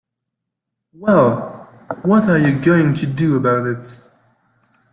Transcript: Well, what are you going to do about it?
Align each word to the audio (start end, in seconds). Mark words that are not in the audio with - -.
Well, 0.93 1.67
what 2.01 2.27
are 2.27 2.39
you 2.39 2.57
going 2.59 2.95
to 2.95 3.05
do 3.05 3.37
about 3.37 3.67
it? 3.67 3.85